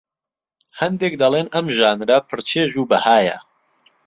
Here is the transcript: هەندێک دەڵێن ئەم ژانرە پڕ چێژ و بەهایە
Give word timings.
هەندێک 0.79 1.13
دەڵێن 1.21 1.47
ئەم 1.53 1.67
ژانرە 1.77 2.17
پڕ 2.27 2.39
چێژ 2.49 2.71
و 2.77 2.87
بەهایە 2.91 3.37